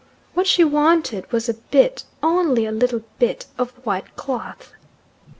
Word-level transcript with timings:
What 0.33 0.47
she 0.47 0.63
wanted 0.63 1.31
was 1.31 1.47
a 1.47 1.53
bit, 1.53 2.05
only 2.23 2.65
a 2.65 2.71
little 2.71 3.03
bit, 3.19 3.45
of 3.59 3.69
white 3.85 4.15
cloth. 4.15 4.73